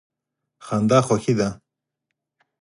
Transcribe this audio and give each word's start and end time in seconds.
خندا 0.65 0.99
خوښي 1.07 1.33
ده. 1.39 1.49